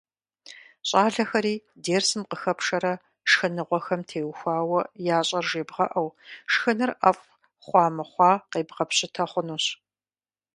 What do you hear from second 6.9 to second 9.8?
ӏэфӏ хъуа-мыхъуа къебгъэпщытэ хъунущ.